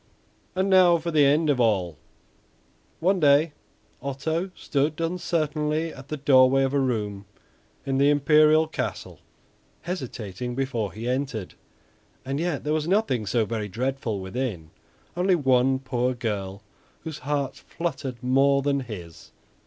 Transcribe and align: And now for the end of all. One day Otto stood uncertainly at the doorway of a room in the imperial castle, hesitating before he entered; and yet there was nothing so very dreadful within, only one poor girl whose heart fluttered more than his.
And 0.55 0.67
now 0.67 0.97
for 0.97 1.11
the 1.11 1.23
end 1.27 1.47
of 1.47 1.59
all. 1.59 1.95
One 3.01 3.19
day 3.19 3.53
Otto 4.01 4.49
stood 4.55 4.99
uncertainly 4.99 5.93
at 5.93 6.07
the 6.07 6.17
doorway 6.17 6.63
of 6.63 6.73
a 6.73 6.79
room 6.79 7.25
in 7.85 7.99
the 7.99 8.09
imperial 8.09 8.65
castle, 8.67 9.19
hesitating 9.83 10.55
before 10.55 10.91
he 10.91 11.07
entered; 11.07 11.53
and 12.25 12.39
yet 12.39 12.63
there 12.63 12.73
was 12.73 12.87
nothing 12.87 13.27
so 13.27 13.45
very 13.45 13.67
dreadful 13.69 14.19
within, 14.19 14.71
only 15.15 15.35
one 15.35 15.77
poor 15.77 16.15
girl 16.15 16.63
whose 17.01 17.19
heart 17.19 17.53
fluttered 17.55 18.23
more 18.23 18.63
than 18.63 18.79
his. 18.79 19.31